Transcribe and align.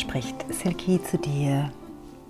spricht 0.00 0.52
Silky 0.52 1.00
zu 1.02 1.16
dir. 1.18 1.70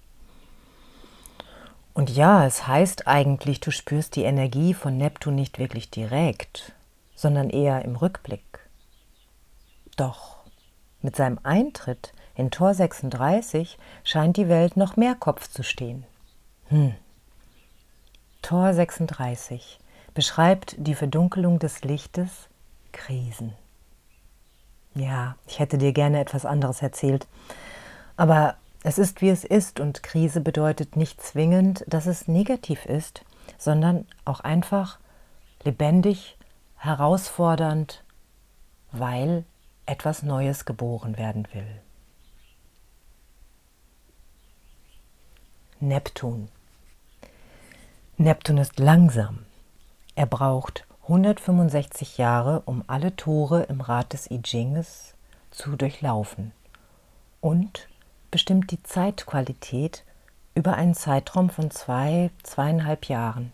Und 1.93 2.09
ja, 2.09 2.47
es 2.47 2.67
heißt 2.67 3.07
eigentlich, 3.07 3.61
du 3.61 3.71
spürst 3.71 4.17
die 4.17 4.23
Energie 4.23 4.73
von 4.73 4.97
Neptun 4.97 5.35
nicht 5.35 5.59
wirklich 5.59 5.91
direkt, 5.91 6.73
sondern 7.15 7.51
eher 7.51 7.85
im 7.85 7.95
Rückblick. 7.95 8.71
Doch 9.99 10.39
mit 11.03 11.15
seinem 11.15 11.39
Eintritt 11.43 12.15
in 12.35 12.51
Tor 12.51 12.73
36 12.73 13.77
scheint 14.03 14.39
die 14.39 14.49
Welt 14.49 14.79
noch 14.79 14.97
mehr 14.97 15.15
Kopf 15.15 15.51
zu 15.51 15.62
stehen. 15.62 16.07
Hm. 16.69 16.95
Tor 18.41 18.73
36 18.73 19.78
beschreibt 20.15 20.75
die 20.78 20.95
Verdunkelung 20.95 21.59
des 21.59 21.84
Lichtes, 21.84 22.49
Krisen. 22.93 23.53
Ja, 24.95 25.37
ich 25.47 25.59
hätte 25.59 25.79
dir 25.79 25.93
gerne 25.93 26.21
etwas 26.21 26.45
anderes 26.45 26.83
erzählt. 26.83 27.27
Aber 28.17 28.57
es 28.83 28.99
ist, 28.99 29.23
wie 29.23 29.31
es 29.31 29.45
ist 29.45 29.81
und 29.81 30.03
Krise 30.03 30.41
bedeutet 30.41 30.97
nicht 30.97 31.21
zwingend, 31.21 31.84
dass 31.87 32.07
es 32.07 32.29
negativ 32.29 32.84
ist, 32.84 33.25
sondern 33.59 34.07
auch 34.25 34.41
einfach 34.41 34.99
lebendig, 35.62 36.37
herausfordernd, 36.77 38.05
weil 38.91 39.45
etwas 39.87 40.23
Neues 40.23 40.65
geboren 40.65 41.17
werden 41.17 41.47
will. 41.53 41.81
Neptun. 45.81 46.49
Neptun 48.17 48.59
ist 48.59 48.79
langsam. 48.79 49.47
Er 50.15 50.27
braucht 50.27 50.87
165 51.13 52.17
Jahre, 52.17 52.63
um 52.65 52.85
alle 52.87 53.15
Tore 53.15 53.65
im 53.65 53.83
Rad 53.83 54.15
des 54.15 54.31
I 54.31 54.41
Chinges 54.43 55.13
zu 55.51 55.77
durchlaufen 55.77 56.53
und 57.43 57.87
bestimmt 58.31 58.71
die 58.71 58.83
Zeitqualität 58.83 60.05
über 60.55 60.73
einen 60.73 60.95
Zeitraum 60.95 61.51
von 61.51 61.71
zwei, 61.71 62.31
zweieinhalb 62.43 63.11
Jahren. 63.11 63.53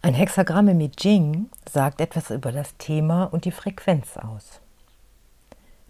Ein 0.00 0.14
Hexagramm 0.14 0.68
im 0.68 0.80
I 0.80 0.92
Ching 0.92 1.50
sagt 1.68 2.00
etwas 2.00 2.30
über 2.30 2.52
das 2.52 2.76
Thema 2.76 3.24
und 3.24 3.46
die 3.46 3.50
Frequenz 3.50 4.16
aus. 4.16 4.60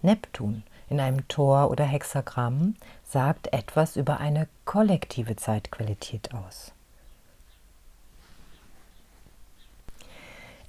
Neptun 0.00 0.62
in 0.88 0.98
einem 0.98 1.28
Tor 1.28 1.70
oder 1.70 1.84
Hexagramm 1.84 2.74
sagt 3.04 3.52
etwas 3.52 3.96
über 3.96 4.18
eine 4.18 4.48
kollektive 4.64 5.36
Zeitqualität 5.36 6.32
aus. 6.32 6.72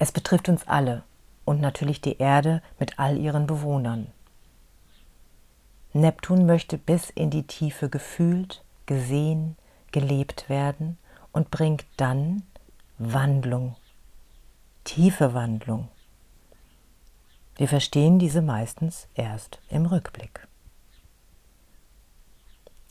Es 0.02 0.12
betrifft 0.12 0.50
uns 0.50 0.68
alle 0.68 1.04
und 1.46 1.62
natürlich 1.62 2.02
die 2.02 2.18
Erde 2.18 2.64
mit 2.80 2.98
all 2.98 3.20
ihren 3.20 3.46
Bewohnern. 3.46 4.08
Neptun 5.94 6.48
möchte 6.48 6.80
bis 6.80 7.12
in 7.12 7.30
die 7.30 7.46
Tiefe 7.46 7.88
gefühlt, 7.88 8.64
gesehen, 8.88 9.58
gelebt 9.92 10.50
werden 10.50 10.98
und 11.32 11.52
bringt 11.52 11.86
dann 11.98 12.42
Wandlung, 12.98 13.76
tiefe 14.86 15.36
Wandlung. 15.36 15.88
Wir 17.58 17.68
verstehen 17.68 18.18
diese 18.18 18.42
meistens 18.42 19.08
erst 19.14 19.60
im 19.70 19.86
Rückblick. 19.86 20.48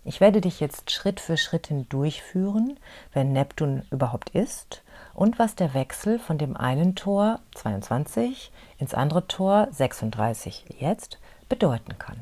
Ich 0.04 0.20
werde 0.20 0.40
dich 0.40 0.60
jetzt 0.60 0.90
Schritt 0.90 1.20
für 1.20 1.36
Schritt 1.36 1.66
hindurchführen, 1.66 2.78
wenn 3.12 3.32
Neptun 3.32 3.82
überhaupt 3.90 4.30
ist 4.30 4.82
und 5.12 5.38
was 5.38 5.56
der 5.56 5.74
Wechsel 5.74 6.18
von 6.18 6.38
dem 6.38 6.56
einen 6.56 6.94
Tor 6.94 7.40
22 7.54 8.50
ins 8.78 8.94
andere 8.94 9.26
Tor 9.26 9.68
36 9.70 10.76
jetzt 10.78 11.18
bedeuten 11.50 11.98
kann. 11.98 12.18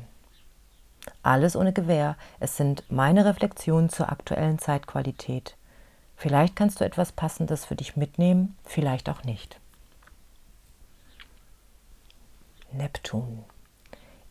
Alles 1.23 1.55
ohne 1.55 1.71
Gewähr, 1.71 2.17
es 2.41 2.57
sind 2.57 2.83
meine 2.89 3.23
Reflexionen 3.23 3.89
zur 3.89 4.11
aktuellen 4.11 4.59
Zeitqualität. 4.59 5.55
Vielleicht 6.17 6.57
kannst 6.57 6.81
du 6.81 6.85
etwas 6.85 7.13
Passendes 7.13 7.63
für 7.63 7.77
dich 7.77 7.95
mitnehmen, 7.95 8.57
vielleicht 8.65 9.09
auch 9.09 9.23
nicht. 9.23 9.57
Neptun 12.73 13.45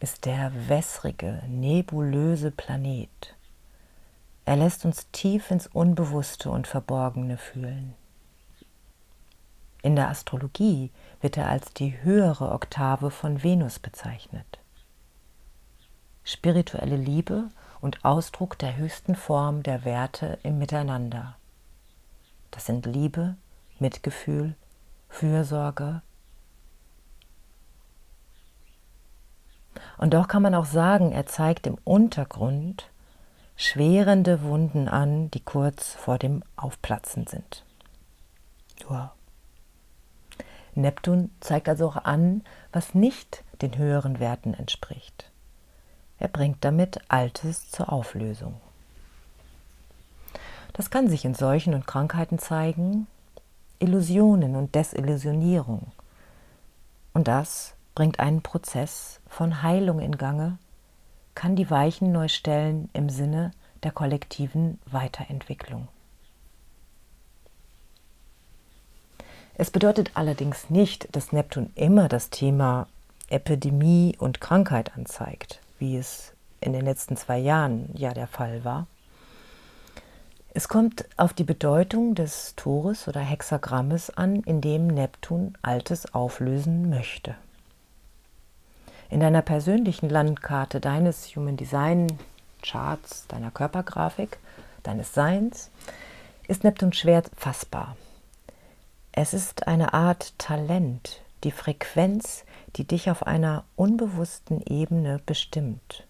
ist 0.01 0.27
der 0.27 0.53
wässrige, 0.69 1.43
nebulöse 1.49 2.51
Planet. 2.51 3.38
Er 4.49 4.57
lässt 4.57 4.87
uns 4.87 5.11
tief 5.13 5.51
ins 5.51 5.67
Unbewusste 5.67 6.49
und 6.51 6.67
Verborgene 6.67 7.37
fühlen. 7.37 7.93
In 9.83 9.95
der 9.95 10.09
Astrologie 10.09 10.91
wird 11.21 11.37
er 11.37 11.51
als 11.51 11.75
die 11.75 12.03
höhere 12.03 12.51
Oktave 12.53 13.11
von 13.11 13.43
Venus 13.43 13.79
bezeichnet. 13.79 14.59
Spirituelle 16.25 16.97
Liebe 16.97 17.51
und 17.83 18.07
Ausdruck 18.07 18.59
der 18.59 18.79
höchsten 18.79 19.17
Form 19.17 19.63
der 19.63 19.85
Werte 19.85 20.39
im 20.43 20.57
Miteinander. 20.59 21.37
Das 22.51 22.65
sind 22.65 22.87
Liebe, 22.87 23.37
Mitgefühl, 23.79 24.55
Fürsorge. 25.11 26.01
Und 29.99 30.15
doch 30.15 30.27
kann 30.27 30.41
man 30.41 30.55
auch 30.55 30.65
sagen, 30.65 31.13
er 31.13 31.27
zeigt 31.27 31.67
im 31.67 31.77
Untergrund 31.85 32.89
schwerende 33.59 34.43
Wunden 34.43 34.89
an, 34.89 35.33
die 35.33 35.41
kurz 35.41 35.93
vor 35.93 36.17
dem 36.17 36.45
Aufplatzen 36.57 37.27
sind. 37.27 37.65
Wow. 38.89 39.11
Neptun 40.77 41.31
zeigt 41.41 41.69
also 41.69 41.89
auch 41.89 41.97
an, 41.97 42.45
was 42.73 42.95
nicht 42.95 43.43
den 43.61 43.77
höheren 43.77 44.21
Werten 44.21 44.55
entspricht. 44.55 45.31
Er 46.21 46.29
bringt 46.29 46.65
damit 46.65 47.01
Altes 47.09 47.69
zur 47.71 47.93
Auflösung. 47.93 48.61
Das 50.73 50.91
kann 50.91 51.09
sich 51.09 51.25
in 51.25 51.35
Seuchen 51.35 51.75
und 51.75 51.87
Krankheiten 51.87 52.39
zeigen, 52.39 53.09
Illusionen 53.81 54.55
und 54.55 54.77
Desillusionierung. 54.77 55.91
Und 57.13 57.27
das 57.27 57.75
bringt 57.97 58.21
einen 58.21 58.43
Prozess 58.43 59.19
von 59.27 59.65
Heilung 59.65 59.99
in 59.99 60.17
Gange, 60.17 60.59
kann 61.39 61.55
die 61.55 61.71
Weichen 61.71 62.11
neu 62.11 62.27
stellen 62.27 62.91
im 62.95 63.09
Sinne 63.09 63.53
der 63.85 63.93
kollektiven 63.93 64.81
Weiterentwicklung. 64.87 65.87
Es 69.55 69.71
bedeutet 69.71 70.11
allerdings 70.15 70.69
nicht, 70.69 71.15
dass 71.15 71.31
Neptun 71.31 71.71
immer 71.77 72.09
das 72.09 72.31
Thema 72.31 72.89
Epidemie 73.29 74.17
und 74.19 74.41
Krankheit 74.41 74.97
anzeigt, 74.97 75.61
wie 75.79 75.97
es 75.97 76.33
in 76.61 76.73
den 76.73 76.85
letzten 76.85 77.17
zwei 77.17 77.39
Jahren 77.39 77.89
ja 77.95 78.15
der 78.15 78.27
Fall 78.27 78.65
war. 78.65 78.89
Es 80.55 80.67
kommt 80.67 81.05
auf 81.17 81.35
die 81.35 81.45
Bedeutung 81.45 82.17
des 82.17 82.57
Tores 82.57 83.07
oder 83.07 83.21
Hexagrammes 83.21 84.11
an, 84.11 84.41
in 84.41 84.61
dem 84.61 84.89
Neptun 84.89 85.57
Altes 85.63 86.13
auflösen 86.13 86.91
möchte. 86.91 87.37
In 89.11 89.21
deiner 89.21 89.41
persönlichen 89.41 90.11
Landkarte 90.11 90.81
deines 90.81 91.35
Human 91.35 91.57
Design 91.57 92.09
Charts, 92.63 93.27
deiner 93.29 93.51
Körpergrafik, 93.51 94.39
deines 94.83 95.15
Seins, 95.15 95.71
ist 96.47 96.63
Neptun 96.63 96.93
schwer 96.93 97.23
fassbar. 97.35 97.97
Es 99.13 99.33
ist 99.33 99.67
eine 99.67 99.95
Art 99.95 100.39
Talent, 100.39 101.23
die 101.43 101.53
Frequenz, 101.53 102.45
die 102.77 102.85
dich 102.85 103.11
auf 103.11 103.27
einer 103.27 103.65
unbewussten 103.77 104.61
Ebene 104.67 105.21
bestimmt. 105.25 106.07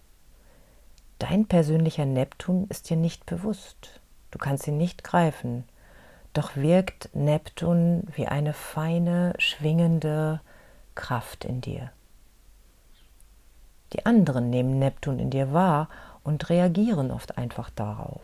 Dein 1.21 1.47
persönlicher 1.47 2.05
Neptun 2.05 2.67
ist 2.69 2.91
dir 2.91 2.97
nicht 2.97 3.27
bewusst. 3.27 4.01
Du 4.33 4.39
kannst 4.39 4.67
ihn 4.67 4.77
nicht 4.77 5.05
greifen. 5.05 5.65
Doch 6.33 6.57
wirkt 6.57 7.11
Neptun 7.15 8.03
wie 8.15 8.27
eine 8.27 8.53
feine, 8.55 9.35
schwingende 9.39 10.41
Kraft 10.95 11.45
in 11.45 11.61
dir. 11.61 11.93
Die 13.93 14.07
anderen 14.07 14.51
nehmen 14.51 14.79
Neptun 14.79 15.19
in 15.19 15.31
dir 15.31 15.53
wahr 15.53 15.89
und 16.23 16.49
reagieren 16.51 17.11
oft 17.11 17.39
einfach 17.39 17.71
darauf. 17.71 18.21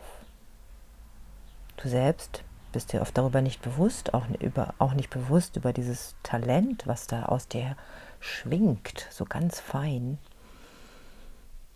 Du 1.77 1.89
selbst 1.89 2.43
bist 2.71 2.93
dir 2.93 3.01
oft 3.01 3.17
darüber 3.17 3.41
nicht 3.41 3.61
bewusst, 3.61 4.13
auch, 4.13 4.25
über, 4.39 4.73
auch 4.79 4.93
nicht 4.93 5.09
bewusst 5.09 5.55
über 5.55 5.73
dieses 5.73 6.15
Talent, 6.23 6.87
was 6.87 7.07
da 7.07 7.23
aus 7.23 7.47
dir 7.47 7.75
schwingt, 8.19 9.07
so 9.11 9.25
ganz 9.25 9.59
fein. 9.59 10.17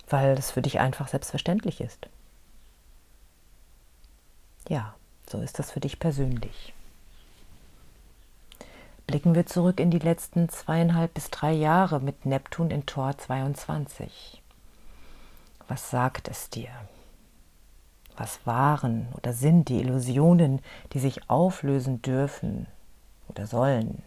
weil 0.10 0.38
es 0.38 0.52
für 0.52 0.62
dich 0.62 0.80
einfach 0.80 1.08
selbstverständlich 1.08 1.82
ist. 1.82 2.08
Ja, 4.68 4.96
so 5.30 5.40
ist 5.40 5.60
das 5.60 5.72
für 5.72 5.80
dich 5.80 6.00
persönlich. 6.00 6.74
Blicken 9.10 9.34
wir 9.34 9.48
zurück 9.48 9.80
in 9.80 9.90
die 9.90 9.98
letzten 9.98 10.50
zweieinhalb 10.50 11.16
bis 11.16 11.32
drei 11.32 11.52
Jahre 11.52 12.00
mit 12.00 12.28
Neptun 12.28 12.70
in 12.70 12.86
Tor 12.86 13.18
22. 13.18 14.40
Was 15.68 15.90
sagt 15.90 16.28
es 16.28 16.52
dir? 16.52 16.70
Was 18.18 18.46
waren 18.46 19.08
oder 19.18 19.34
sind 19.34 19.68
die 19.68 19.80
Illusionen, 19.80 20.62
die 20.94 21.00
sich 21.00 21.28
auflösen 21.28 22.04
dürfen 22.04 22.68
oder 23.28 23.48
sollen? 23.48 24.04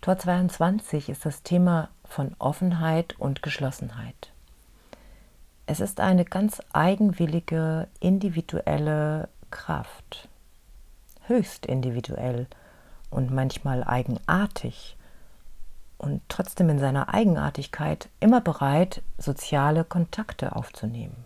Tor 0.00 0.16
22 0.16 1.10
ist 1.10 1.26
das 1.26 1.42
Thema 1.42 1.90
von 2.06 2.34
Offenheit 2.38 3.14
und 3.18 3.42
Geschlossenheit. 3.42 4.32
Es 5.66 5.80
ist 5.80 6.00
eine 6.00 6.24
ganz 6.24 6.62
eigenwillige, 6.72 7.88
individuelle 8.00 9.28
Kraft, 9.50 10.30
höchst 11.26 11.66
individuell 11.66 12.46
und 13.10 13.30
manchmal 13.30 13.84
eigenartig 13.84 14.96
und 15.98 16.22
trotzdem 16.28 16.70
in 16.70 16.78
seiner 16.78 17.12
Eigenartigkeit 17.12 18.08
immer 18.20 18.40
bereit, 18.40 19.02
soziale 19.18 19.84
Kontakte 19.84 20.54
aufzunehmen, 20.54 21.24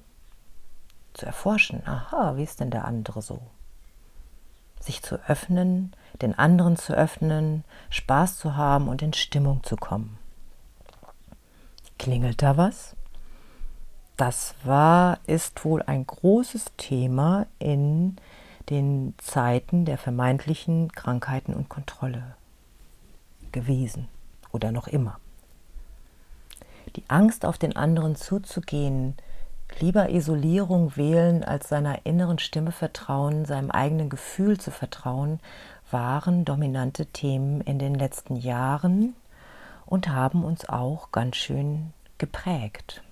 zu 1.12 1.26
erforschen, 1.26 1.86
aha, 1.86 2.36
wie 2.36 2.42
ist 2.42 2.60
denn 2.60 2.70
der 2.70 2.86
andere 2.86 3.22
so? 3.22 3.42
Sich 4.80 5.02
zu 5.02 5.16
öffnen, 5.28 5.92
den 6.20 6.36
anderen 6.36 6.76
zu 6.76 6.94
öffnen, 6.94 7.64
Spaß 7.90 8.38
zu 8.38 8.56
haben 8.56 8.88
und 8.88 9.02
in 9.02 9.12
Stimmung 9.12 9.62
zu 9.62 9.76
kommen. 9.76 10.18
Klingelt 11.98 12.42
da 12.42 12.56
was? 12.56 12.96
Das 14.16 14.54
war, 14.64 15.18
ist 15.26 15.64
wohl 15.64 15.82
ein 15.82 16.06
großes 16.06 16.72
Thema 16.76 17.46
in 17.58 18.16
den 18.70 19.14
Zeiten 19.18 19.84
der 19.84 19.98
vermeintlichen 19.98 20.92
Krankheiten 20.92 21.54
und 21.54 21.68
Kontrolle 21.68 22.36
gewesen 23.50 24.08
oder 24.52 24.72
noch 24.72 24.88
immer. 24.88 25.18
Die 26.96 27.04
Angst, 27.08 27.44
auf 27.44 27.58
den 27.58 27.76
anderen 27.76 28.16
zuzugehen, 28.16 29.14
lieber 29.80 30.10
Isolierung 30.10 30.96
wählen, 30.96 31.42
als 31.44 31.68
seiner 31.68 32.04
inneren 32.04 32.38
Stimme 32.38 32.72
vertrauen, 32.72 33.44
seinem 33.44 33.70
eigenen 33.70 34.10
Gefühl 34.10 34.58
zu 34.58 34.70
vertrauen, 34.70 35.40
waren 35.90 36.44
dominante 36.44 37.06
Themen 37.06 37.60
in 37.60 37.78
den 37.78 37.94
letzten 37.94 38.36
Jahren 38.36 39.14
und 39.86 40.08
haben 40.08 40.44
uns 40.44 40.68
auch 40.68 41.12
ganz 41.12 41.36
schön 41.36 41.92
geprägt. 42.18 43.02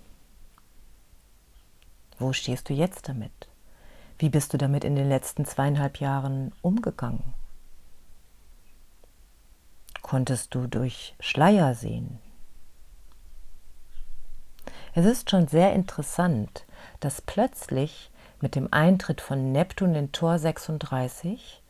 Wo 2.19 2.33
stehst 2.33 2.69
du 2.69 2.75
jetzt 2.75 3.09
damit? 3.09 3.50
Wie 4.21 4.29
bist 4.29 4.53
du 4.53 4.59
damit 4.59 4.85
in 4.85 4.97
den 4.97 5.09
letzten 5.09 5.47
zweieinhalb 5.47 5.99
Jahren 5.99 6.53
umgegangen? 6.61 7.33
Konntest 10.03 10.55
du 10.55 10.67
durch 10.67 11.15
Schleier 11.21 11.75
sehen? 11.75 12.19
Es 14.93 15.07
ist 15.07 15.31
schon 15.31 15.49
sehr 15.49 15.73
interessant, 15.73 16.67
dass 17.01 17.23
plötzlich 17.23 18.11
mit 18.43 18.57
dem 18.57 18.71
Eintritt 18.71 19.23
von 19.23 19.53
Neptun 19.53 19.95
in 19.95 20.13
Tor 20.13 20.39
36 20.39 21.63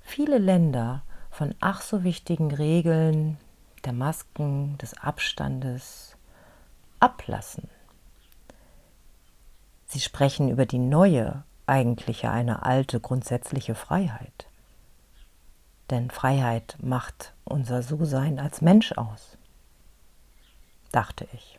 viele 0.00 0.38
Länder 0.38 1.02
von 1.30 1.54
ach 1.60 1.82
so 1.82 2.04
wichtigen 2.04 2.50
Regeln 2.52 3.36
der 3.84 3.92
Masken, 3.92 4.78
des 4.78 4.96
Abstandes 4.96 6.16
ablassen. 7.00 7.68
Sie 9.84 10.00
sprechen 10.00 10.48
über 10.48 10.64
die 10.64 10.78
neue, 10.78 11.44
eigentliche, 11.68 12.30
eine 12.30 12.64
alte, 12.64 13.00
grundsätzliche 13.00 13.74
Freiheit. 13.74 14.46
Denn 15.90 16.10
Freiheit 16.10 16.76
macht 16.80 17.32
unser 17.44 17.82
So-Sein 17.82 18.38
als 18.38 18.60
Mensch 18.60 18.92
aus, 18.92 19.38
dachte 20.92 21.26
ich. 21.32 21.58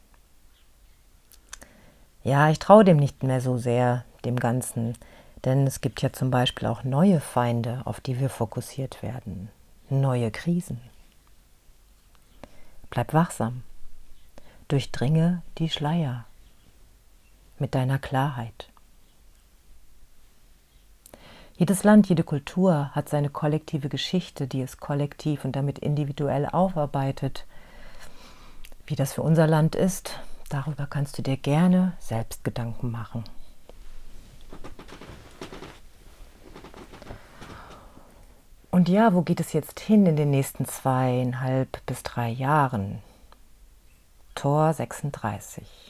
Ja, 2.24 2.50
ich 2.50 2.60
traue 2.60 2.84
dem 2.84 2.98
nicht 2.98 3.24
mehr 3.24 3.42
so 3.42 3.58
sehr, 3.58 4.06
dem 4.26 4.36
Ganzen, 4.36 4.98
denn 5.46 5.66
es 5.66 5.82
gibt 5.82 6.02
ja 6.02 6.12
zum 6.12 6.32
Beispiel 6.32 6.68
auch 6.68 6.84
neue 6.84 7.22
Feinde, 7.22 7.82
auf 7.86 8.02
die 8.02 8.20
wir 8.20 8.30
fokussiert 8.30 9.02
werden, 9.02 9.50
neue 9.90 10.30
Krisen. 10.30 10.82
Bleib 12.90 13.14
wachsam, 13.14 13.64
durchdringe 14.68 15.42
die 15.58 15.70
Schleier 15.70 16.26
mit 17.58 17.76
deiner 17.76 18.00
Klarheit. 18.00 18.69
Jedes 21.60 21.84
Land, 21.84 22.08
jede 22.08 22.24
Kultur 22.24 22.90
hat 22.94 23.10
seine 23.10 23.30
kollektive 23.30 23.90
Geschichte, 23.90 24.48
die 24.48 24.62
es 24.62 24.78
kollektiv 24.78 25.44
und 25.44 25.58
damit 25.58 25.78
individuell 25.78 26.46
aufarbeitet. 26.46 27.46
Wie 28.86 28.96
das 28.96 29.12
für 29.12 29.24
unser 29.24 29.46
Land 29.46 29.76
ist, 29.76 30.22
darüber 30.48 30.88
kannst 30.90 31.18
du 31.18 31.22
dir 31.22 31.36
gerne 31.36 31.98
selbst 32.00 32.46
Gedanken 32.46 32.92
machen. 32.92 33.26
Und 38.72 38.88
ja, 38.88 39.14
wo 39.14 39.22
geht 39.24 39.42
es 39.42 39.52
jetzt 39.52 39.82
hin 39.82 40.06
in 40.06 40.16
den 40.16 40.30
nächsten 40.30 40.64
zweieinhalb 40.64 41.86
bis 41.86 42.04
drei 42.04 42.30
Jahren? 42.30 43.00
Tor 44.34 44.72
36. 44.72 45.89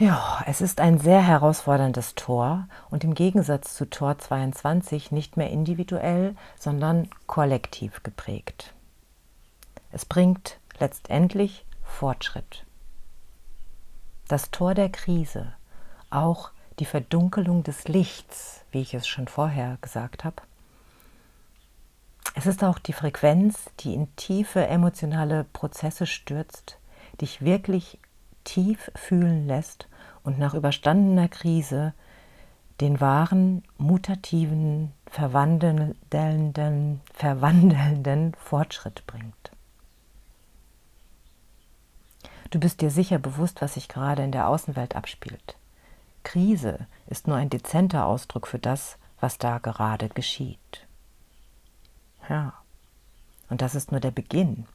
Ja, 0.00 0.42
es 0.46 0.62
ist 0.62 0.80
ein 0.80 0.98
sehr 0.98 1.20
herausforderndes 1.20 2.14
Tor 2.14 2.66
und 2.88 3.04
im 3.04 3.12
Gegensatz 3.12 3.74
zu 3.74 3.84
Tor 3.84 4.16
22 4.16 5.12
nicht 5.12 5.36
mehr 5.36 5.50
individuell, 5.50 6.36
sondern 6.58 7.10
kollektiv 7.26 8.02
geprägt. 8.02 8.72
Es 9.92 10.06
bringt 10.06 10.58
letztendlich 10.78 11.66
Fortschritt. 11.82 12.64
Das 14.26 14.50
Tor 14.50 14.72
der 14.72 14.88
Krise, 14.88 15.52
auch 16.08 16.50
die 16.78 16.86
Verdunkelung 16.86 17.62
des 17.62 17.86
Lichts, 17.86 18.64
wie 18.70 18.80
ich 18.80 18.94
es 18.94 19.06
schon 19.06 19.28
vorher 19.28 19.76
gesagt 19.82 20.24
habe. 20.24 20.36
Es 22.34 22.46
ist 22.46 22.64
auch 22.64 22.78
die 22.78 22.94
Frequenz, 22.94 23.66
die 23.80 23.92
in 23.92 24.16
tiefe 24.16 24.66
emotionale 24.66 25.44
Prozesse 25.44 26.06
stürzt, 26.06 26.78
dich 27.20 27.42
wirklich 27.42 27.98
tief 28.44 28.90
fühlen 28.94 29.46
lässt 29.46 29.89
und 30.22 30.38
nach 30.38 30.54
überstandener 30.54 31.28
Krise 31.28 31.94
den 32.80 33.00
wahren, 33.00 33.62
mutativen, 33.76 34.92
verwandelnden, 35.06 37.00
verwandelnden 37.12 38.34
Fortschritt 38.34 39.06
bringt. 39.06 39.52
Du 42.50 42.58
bist 42.58 42.80
dir 42.80 42.90
sicher 42.90 43.18
bewusst, 43.18 43.60
was 43.60 43.74
sich 43.74 43.88
gerade 43.88 44.24
in 44.24 44.32
der 44.32 44.48
Außenwelt 44.48 44.96
abspielt. 44.96 45.56
Krise 46.24 46.86
ist 47.06 47.28
nur 47.28 47.36
ein 47.36 47.50
dezenter 47.50 48.06
Ausdruck 48.06 48.46
für 48.46 48.58
das, 48.58 48.98
was 49.20 49.38
da 49.38 49.58
gerade 49.58 50.08
geschieht. 50.08 50.86
Ja, 52.28 52.54
und 53.48 53.62
das 53.62 53.74
ist 53.74 53.90
nur 53.90 54.00
der 54.00 54.10
Beginn. 54.10 54.66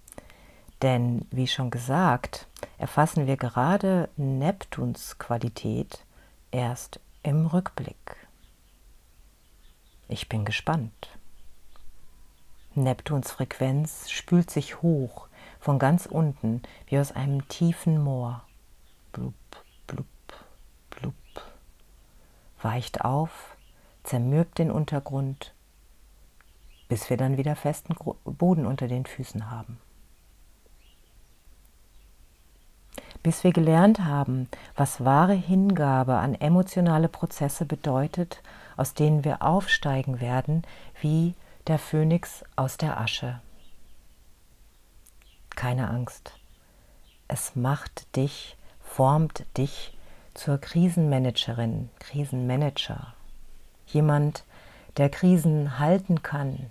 Denn, 0.85 1.25
wie 1.31 1.47
schon 1.47 1.71
gesagt, 1.71 2.47
erfassen 2.77 3.25
wir 3.25 3.37
gerade 3.37 4.07
Neptuns 4.17 5.17
Qualität 5.17 6.05
erst 6.51 6.99
im 7.23 7.47
Rückblick. 7.47 8.27
Ich 10.07 10.29
bin 10.29 10.45
gespannt. 10.45 11.17
Neptuns 12.75 13.31
Frequenz 13.31 14.11
spült 14.11 14.51
sich 14.51 14.83
hoch 14.83 15.27
von 15.59 15.79
ganz 15.79 16.05
unten 16.05 16.61
wie 16.85 16.99
aus 16.99 17.13
einem 17.13 17.47
tiefen 17.47 18.03
Moor. 18.03 18.43
Blub, 19.11 19.33
blub, 19.87 20.05
blub. 20.91 21.15
Weicht 22.61 23.01
auf, 23.03 23.57
zermürbt 24.03 24.59
den 24.59 24.69
Untergrund, 24.69 25.55
bis 26.89 27.09
wir 27.09 27.17
dann 27.17 27.37
wieder 27.37 27.55
festen 27.55 27.95
Boden 28.23 28.67
unter 28.67 28.87
den 28.87 29.07
Füßen 29.07 29.49
haben. 29.49 29.79
Bis 33.25 33.43
wir 33.43 33.53
gelernt 33.53 34.01
haben, 34.05 34.47
was 34.75 35.03
wahre 35.03 35.33
Hingabe 35.33 36.17
an 36.17 36.35
emotionale 36.35 37.07
Prozesse 37.07 37.65
bedeutet, 37.65 38.43
aus 38.77 38.93
denen 38.93 39.25
wir 39.25 39.41
aufsteigen 39.41 40.21
werden 40.21 40.61
wie 41.01 41.33
der 41.65 41.79
Phönix 41.79 42.43
aus 42.55 42.77
der 42.77 42.99
Asche. 42.99 43.41
Keine 45.55 45.89
Angst. 45.89 46.37
Es 47.27 47.55
macht 47.55 48.15
dich, 48.15 48.57
formt 48.79 49.43
dich 49.57 49.97
zur 50.35 50.59
Krisenmanagerin, 50.59 51.89
Krisenmanager. 51.97 53.15
Jemand, 53.87 54.43
der 54.97 55.09
Krisen 55.09 55.79
halten 55.79 56.21
kann, 56.21 56.69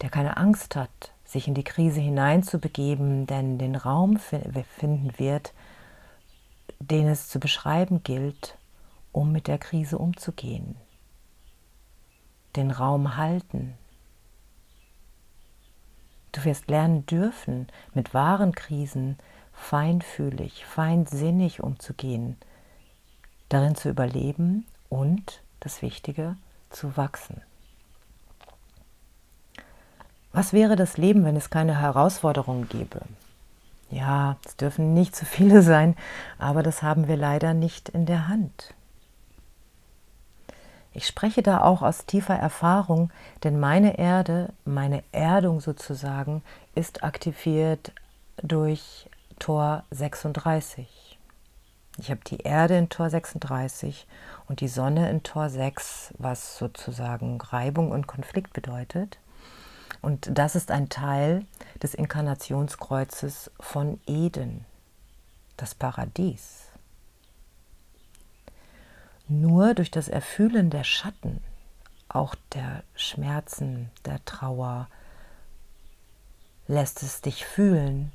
der 0.00 0.08
keine 0.08 0.38
Angst 0.38 0.76
hat, 0.76 1.12
sich 1.28 1.46
in 1.46 1.52
die 1.52 1.64
Krise 1.64 2.00
hineinzubegeben, 2.00 3.26
denn 3.26 3.58
den 3.58 3.76
Raum 3.76 4.18
finden 4.18 5.12
wird, 5.18 5.52
den 6.80 7.06
es 7.06 7.28
zu 7.28 7.38
beschreiben 7.38 8.02
gilt, 8.02 8.56
um 9.12 9.30
mit 9.30 9.46
der 9.46 9.58
Krise 9.58 9.98
umzugehen. 9.98 10.76
Den 12.56 12.70
Raum 12.70 13.18
halten. 13.18 13.74
Du 16.32 16.44
wirst 16.44 16.70
lernen 16.70 17.04
dürfen, 17.04 17.68
mit 17.92 18.14
wahren 18.14 18.54
Krisen 18.54 19.18
feinfühlig, 19.52 20.64
feinsinnig 20.64 21.62
umzugehen, 21.62 22.38
darin 23.50 23.74
zu 23.74 23.90
überleben 23.90 24.66
und, 24.88 25.42
das 25.60 25.82
Wichtige, 25.82 26.36
zu 26.70 26.96
wachsen. 26.96 27.42
Was 30.32 30.52
wäre 30.52 30.76
das 30.76 30.96
Leben, 30.96 31.24
wenn 31.24 31.36
es 31.36 31.50
keine 31.50 31.80
Herausforderungen 31.80 32.68
gäbe? 32.68 33.00
Ja, 33.90 34.36
es 34.44 34.56
dürfen 34.56 34.94
nicht 34.94 35.16
zu 35.16 35.24
viele 35.24 35.62
sein, 35.62 35.96
aber 36.38 36.62
das 36.62 36.82
haben 36.82 37.08
wir 37.08 37.16
leider 37.16 37.54
nicht 37.54 37.88
in 37.88 38.06
der 38.06 38.28
Hand. 38.28 38.74
Ich 40.92 41.06
spreche 41.06 41.42
da 41.42 41.60
auch 41.60 41.82
aus 41.82 42.06
tiefer 42.06 42.34
Erfahrung, 42.34 43.10
denn 43.44 43.60
meine 43.60 43.98
Erde, 43.98 44.52
meine 44.64 45.04
Erdung 45.12 45.60
sozusagen, 45.60 46.42
ist 46.74 47.04
aktiviert 47.04 47.92
durch 48.42 49.08
Tor 49.38 49.84
36. 49.90 51.18
Ich 51.98 52.10
habe 52.10 52.20
die 52.26 52.38
Erde 52.38 52.76
in 52.76 52.88
Tor 52.88 53.10
36 53.10 54.06
und 54.48 54.60
die 54.60 54.68
Sonne 54.68 55.10
in 55.10 55.22
Tor 55.22 55.50
6, 55.50 56.14
was 56.18 56.58
sozusagen 56.58 57.40
Reibung 57.40 57.90
und 57.90 58.06
Konflikt 58.06 58.52
bedeutet. 58.52 59.18
Und 60.00 60.28
das 60.32 60.54
ist 60.54 60.70
ein 60.70 60.88
Teil 60.88 61.44
des 61.82 61.94
Inkarnationskreuzes 61.94 63.50
von 63.58 64.00
Eden, 64.06 64.64
das 65.56 65.74
Paradies. 65.74 66.66
Nur 69.28 69.74
durch 69.74 69.90
das 69.90 70.08
Erfühlen 70.08 70.70
der 70.70 70.84
Schatten, 70.84 71.42
auch 72.08 72.34
der 72.54 72.82
Schmerzen, 72.94 73.90
der 74.04 74.24
Trauer, 74.24 74.88
lässt 76.66 77.02
es 77.02 77.20
dich 77.20 77.44
fühlen, 77.44 78.12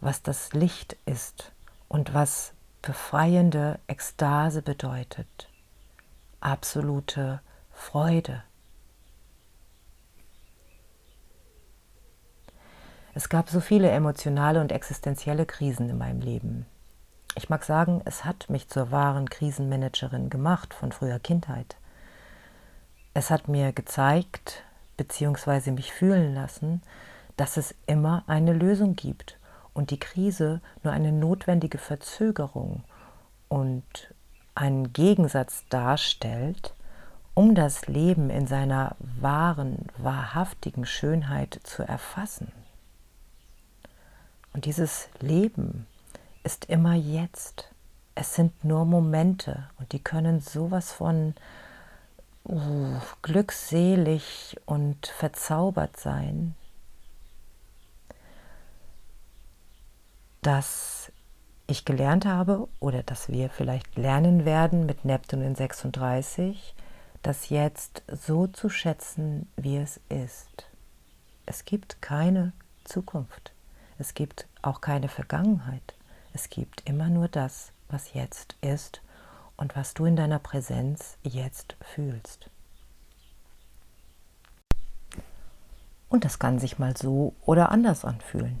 was 0.00 0.22
das 0.22 0.52
Licht 0.52 0.96
ist 1.04 1.52
und 1.88 2.14
was 2.14 2.52
befreiende 2.82 3.78
Ekstase 3.86 4.62
bedeutet, 4.62 5.48
absolute 6.40 7.40
Freude. 7.72 8.42
Es 13.18 13.28
gab 13.28 13.50
so 13.50 13.58
viele 13.58 13.90
emotionale 13.90 14.60
und 14.60 14.70
existenzielle 14.70 15.44
Krisen 15.44 15.90
in 15.90 15.98
meinem 15.98 16.20
Leben. 16.20 16.66
Ich 17.34 17.48
mag 17.48 17.64
sagen, 17.64 18.00
es 18.04 18.24
hat 18.24 18.48
mich 18.48 18.68
zur 18.68 18.92
wahren 18.92 19.28
Krisenmanagerin 19.28 20.30
gemacht 20.30 20.72
von 20.72 20.92
früher 20.92 21.18
Kindheit. 21.18 21.74
Es 23.14 23.30
hat 23.30 23.48
mir 23.48 23.72
gezeigt 23.72 24.62
bzw. 24.98 25.72
mich 25.72 25.92
fühlen 25.92 26.32
lassen, 26.32 26.80
dass 27.36 27.56
es 27.56 27.74
immer 27.88 28.22
eine 28.28 28.52
Lösung 28.52 28.94
gibt 28.94 29.36
und 29.74 29.90
die 29.90 29.98
Krise 29.98 30.60
nur 30.84 30.92
eine 30.92 31.10
notwendige 31.10 31.78
Verzögerung 31.78 32.84
und 33.48 34.14
einen 34.54 34.92
Gegensatz 34.92 35.64
darstellt, 35.70 36.72
um 37.34 37.56
das 37.56 37.88
Leben 37.88 38.30
in 38.30 38.46
seiner 38.46 38.94
wahren, 39.00 39.88
wahrhaftigen 39.96 40.86
Schönheit 40.86 41.58
zu 41.64 41.82
erfassen. 41.82 42.52
Und 44.58 44.64
dieses 44.64 45.08
Leben 45.20 45.86
ist 46.42 46.64
immer 46.64 46.94
jetzt. 46.94 47.72
Es 48.16 48.34
sind 48.34 48.64
nur 48.64 48.84
Momente 48.84 49.70
und 49.78 49.92
die 49.92 50.02
können 50.02 50.40
sowas 50.40 50.92
von 50.92 51.36
uh, 52.44 52.96
glückselig 53.22 54.56
und 54.66 55.06
verzaubert 55.06 55.96
sein, 55.96 56.56
dass 60.42 61.12
ich 61.68 61.84
gelernt 61.84 62.26
habe 62.26 62.66
oder 62.80 63.04
dass 63.04 63.28
wir 63.28 63.50
vielleicht 63.50 63.94
lernen 63.94 64.44
werden 64.44 64.86
mit 64.86 65.04
Neptun 65.04 65.40
in 65.40 65.54
36, 65.54 66.74
das 67.22 67.48
jetzt 67.48 68.02
so 68.10 68.48
zu 68.48 68.68
schätzen, 68.68 69.48
wie 69.54 69.76
es 69.76 70.00
ist. 70.08 70.66
Es 71.46 71.64
gibt 71.64 72.02
keine 72.02 72.52
Zukunft. 72.82 73.52
Es 73.98 74.14
gibt 74.14 74.46
auch 74.62 74.80
keine 74.80 75.08
Vergangenheit. 75.08 75.94
Es 76.32 76.50
gibt 76.50 76.88
immer 76.88 77.08
nur 77.08 77.26
das, 77.28 77.72
was 77.88 78.14
jetzt 78.14 78.56
ist 78.60 79.02
und 79.56 79.74
was 79.74 79.94
du 79.94 80.04
in 80.04 80.14
deiner 80.14 80.38
Präsenz 80.38 81.18
jetzt 81.24 81.76
fühlst. 81.80 82.48
Und 86.08 86.24
das 86.24 86.38
kann 86.38 86.58
sich 86.58 86.78
mal 86.78 86.96
so 86.96 87.34
oder 87.44 87.70
anders 87.70 88.04
anfühlen. 88.04 88.60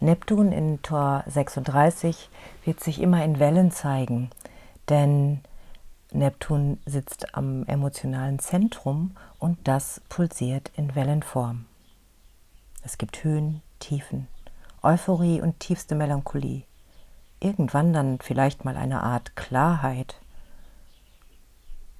Neptun 0.00 0.52
in 0.52 0.82
Tor 0.82 1.24
36 1.26 2.28
wird 2.64 2.80
sich 2.80 3.00
immer 3.00 3.24
in 3.24 3.38
Wellen 3.38 3.70
zeigen, 3.70 4.30
denn 4.90 5.40
Neptun 6.12 6.78
sitzt 6.84 7.34
am 7.34 7.64
emotionalen 7.66 8.38
Zentrum 8.38 9.16
und 9.38 9.58
das 9.66 10.02
pulsiert 10.08 10.70
in 10.76 10.94
Wellenform. 10.94 11.66
Es 12.86 12.98
gibt 12.98 13.24
Höhen, 13.24 13.62
Tiefen, 13.80 14.28
Euphorie 14.80 15.40
und 15.40 15.58
tiefste 15.58 15.96
Melancholie. 15.96 16.62
Irgendwann 17.40 17.92
dann 17.92 18.20
vielleicht 18.20 18.64
mal 18.64 18.76
eine 18.76 19.02
Art 19.02 19.34
Klarheit, 19.34 20.20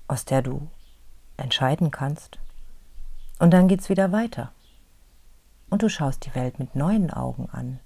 aus 0.07 0.27
der 0.27 0.43
du 0.43 0.69
entscheiden 1.37 1.91
kannst. 1.91 2.39
Und 3.41 3.51
dann 3.51 3.67
geht's 3.67 3.89
wieder 3.89 4.13
weiter. 4.13 4.53
Und 5.71 5.83
du 5.83 5.89
schaust 5.89 6.25
die 6.25 6.37
Welt 6.37 6.61
mit 6.61 6.77
neuen 6.77 7.11
Augen 7.13 7.51
an. 7.51 7.81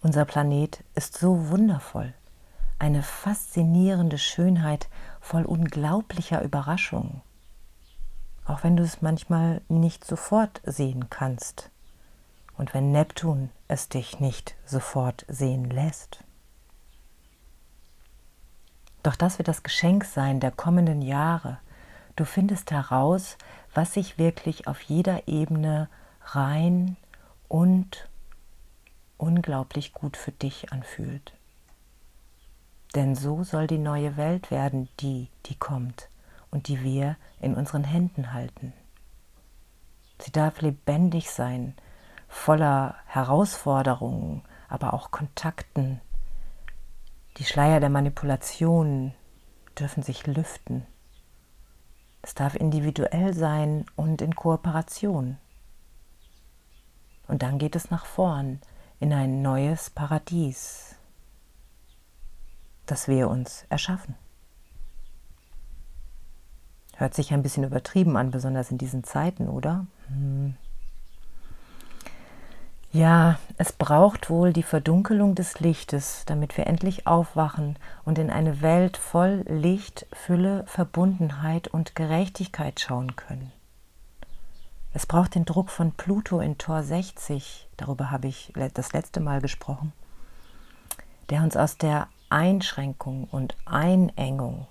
Unser 0.00 0.24
Planet 0.24 0.82
ist 0.94 1.18
so 1.18 1.50
wundervoll, 1.50 2.14
eine 2.78 3.02
faszinierende 3.02 4.16
Schönheit 4.16 4.88
voll 5.20 5.44
unglaublicher 5.44 6.42
Überraschungen 6.42 7.20
auch 8.48 8.64
wenn 8.64 8.76
du 8.76 8.82
es 8.82 9.02
manchmal 9.02 9.60
nicht 9.68 10.04
sofort 10.04 10.62
sehen 10.64 11.10
kannst 11.10 11.70
und 12.56 12.72
wenn 12.72 12.90
Neptun 12.90 13.50
es 13.68 13.88
dich 13.88 14.20
nicht 14.20 14.56
sofort 14.64 15.26
sehen 15.28 15.68
lässt. 15.70 16.24
Doch 19.02 19.16
das 19.16 19.38
wird 19.38 19.48
das 19.48 19.62
Geschenk 19.62 20.04
sein 20.04 20.40
der 20.40 20.50
kommenden 20.50 21.02
Jahre. 21.02 21.58
Du 22.16 22.24
findest 22.24 22.70
heraus, 22.70 23.36
was 23.74 23.94
sich 23.94 24.18
wirklich 24.18 24.66
auf 24.66 24.80
jeder 24.80 25.28
Ebene 25.28 25.88
rein 26.24 26.96
und 27.48 28.08
unglaublich 29.18 29.92
gut 29.92 30.16
für 30.16 30.32
dich 30.32 30.72
anfühlt. 30.72 31.34
Denn 32.94 33.14
so 33.14 33.44
soll 33.44 33.66
die 33.66 33.78
neue 33.78 34.16
Welt 34.16 34.50
werden, 34.50 34.88
die, 35.00 35.28
die 35.46 35.54
kommt 35.54 36.08
und 36.50 36.68
die 36.68 36.82
wir 36.82 37.16
in 37.40 37.54
unseren 37.54 37.84
Händen 37.84 38.32
halten. 38.32 38.72
Sie 40.20 40.32
darf 40.32 40.60
lebendig 40.60 41.30
sein, 41.30 41.74
voller 42.28 42.96
Herausforderungen, 43.06 44.42
aber 44.68 44.94
auch 44.94 45.10
Kontakten. 45.10 46.00
Die 47.36 47.44
Schleier 47.44 47.80
der 47.80 47.90
Manipulation 47.90 49.14
dürfen 49.78 50.02
sich 50.02 50.26
lüften. 50.26 50.86
Es 52.22 52.34
darf 52.34 52.56
individuell 52.56 53.32
sein 53.32 53.86
und 53.94 54.20
in 54.20 54.34
Kooperation. 54.34 55.38
Und 57.28 57.42
dann 57.42 57.58
geht 57.58 57.76
es 57.76 57.90
nach 57.90 58.06
vorn 58.06 58.60
in 58.98 59.12
ein 59.12 59.42
neues 59.42 59.90
Paradies, 59.90 60.96
das 62.86 63.06
wir 63.06 63.28
uns 63.28 63.64
erschaffen. 63.68 64.16
Hört 66.98 67.14
sich 67.14 67.32
ein 67.32 67.44
bisschen 67.44 67.62
übertrieben 67.62 68.16
an, 68.16 68.32
besonders 68.32 68.72
in 68.72 68.78
diesen 68.78 69.04
Zeiten, 69.04 69.48
oder? 69.48 69.86
Hm. 70.08 70.56
Ja, 72.90 73.38
es 73.56 73.70
braucht 73.72 74.30
wohl 74.30 74.52
die 74.52 74.64
Verdunkelung 74.64 75.36
des 75.36 75.60
Lichtes, 75.60 76.24
damit 76.26 76.56
wir 76.56 76.66
endlich 76.66 77.06
aufwachen 77.06 77.76
und 78.04 78.18
in 78.18 78.30
eine 78.30 78.62
Welt 78.62 78.96
voll 78.96 79.44
Licht, 79.46 80.06
Fülle, 80.12 80.64
Verbundenheit 80.66 81.68
und 81.68 81.94
Gerechtigkeit 81.94 82.80
schauen 82.80 83.14
können. 83.14 83.52
Es 84.92 85.06
braucht 85.06 85.36
den 85.36 85.44
Druck 85.44 85.70
von 85.70 85.92
Pluto 85.92 86.40
in 86.40 86.58
Tor 86.58 86.82
60, 86.82 87.68
darüber 87.76 88.10
habe 88.10 88.26
ich 88.26 88.52
das 88.74 88.92
letzte 88.92 89.20
Mal 89.20 89.40
gesprochen, 89.40 89.92
der 91.30 91.42
uns 91.42 91.56
aus 91.56 91.76
der 91.76 92.08
Einschränkung 92.28 93.28
und 93.30 93.54
Einengung 93.66 94.66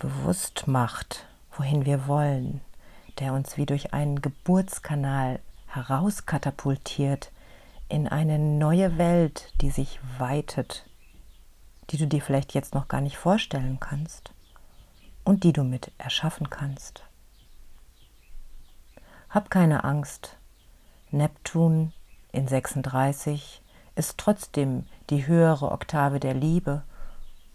bewusst 0.00 0.66
macht, 0.66 1.26
wohin 1.56 1.84
wir 1.84 2.08
wollen, 2.08 2.60
der 3.20 3.32
uns 3.34 3.56
wie 3.56 3.66
durch 3.66 3.92
einen 3.92 4.20
Geburtskanal 4.20 5.38
herauskatapultiert 5.68 7.30
in 7.88 8.08
eine 8.08 8.38
neue 8.38 8.98
Welt, 8.98 9.52
die 9.60 9.70
sich 9.70 10.00
weitet, 10.18 10.86
die 11.90 11.98
du 11.98 12.06
dir 12.06 12.22
vielleicht 12.22 12.54
jetzt 12.54 12.74
noch 12.74 12.88
gar 12.88 13.00
nicht 13.00 13.18
vorstellen 13.18 13.78
kannst 13.78 14.32
und 15.22 15.44
die 15.44 15.52
du 15.52 15.62
mit 15.64 15.92
erschaffen 15.98 16.50
kannst. 16.50 17.04
Hab 19.28 19.50
keine 19.50 19.84
Angst. 19.84 20.38
Neptun 21.10 21.92
in 22.32 22.48
36 22.48 23.60
ist 23.96 24.16
trotzdem 24.18 24.86
die 25.10 25.26
höhere 25.26 25.72
Oktave 25.72 26.20
der 26.20 26.34
Liebe 26.34 26.84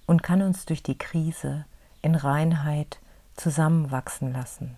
und 0.06 0.22
kann 0.22 0.42
uns 0.42 0.66
durch 0.66 0.84
die 0.84 0.98
Krise 0.98 1.66
in 2.06 2.14
Reinheit 2.14 3.00
zusammenwachsen 3.34 4.32
lassen. 4.32 4.78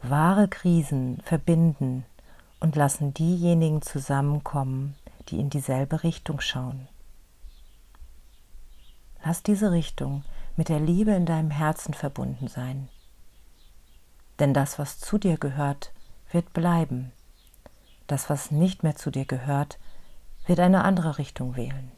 Wahre 0.00 0.46
Krisen 0.46 1.20
verbinden 1.24 2.04
und 2.60 2.76
lassen 2.76 3.12
diejenigen 3.14 3.82
zusammenkommen, 3.82 4.94
die 5.28 5.40
in 5.40 5.50
dieselbe 5.50 6.04
Richtung 6.04 6.40
schauen. 6.40 6.86
Lass 9.24 9.42
diese 9.42 9.72
Richtung 9.72 10.22
mit 10.56 10.68
der 10.68 10.78
Liebe 10.78 11.10
in 11.10 11.26
deinem 11.26 11.50
Herzen 11.50 11.94
verbunden 11.94 12.46
sein. 12.46 12.88
Denn 14.38 14.54
das, 14.54 14.78
was 14.78 15.00
zu 15.00 15.18
dir 15.18 15.36
gehört, 15.36 15.92
wird 16.30 16.52
bleiben. 16.52 17.10
Das, 18.06 18.30
was 18.30 18.52
nicht 18.52 18.84
mehr 18.84 18.94
zu 18.94 19.10
dir 19.10 19.24
gehört, 19.24 19.80
wird 20.46 20.60
eine 20.60 20.84
andere 20.84 21.18
Richtung 21.18 21.56
wählen. 21.56 21.90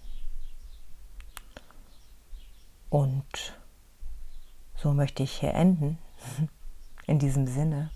Und 2.90 3.59
so 4.76 4.93
möchte 4.93 5.23
ich 5.23 5.33
hier 5.33 5.55
enden. 5.55 5.99
In 7.07 7.19
diesem 7.19 7.47
Sinne. 7.47 7.90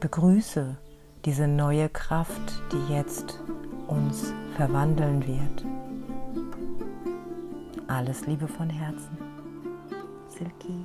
Begrüße 0.00 0.76
diese 1.24 1.48
neue 1.48 1.88
Kraft, 1.88 2.52
die 2.70 2.92
jetzt 2.92 3.40
uns 3.86 4.32
verwandeln 4.56 5.26
wird. 5.26 5.64
Alles 7.88 8.26
Liebe 8.26 8.46
von 8.46 8.68
Herzen. 8.68 9.16
Silky. 10.28 10.84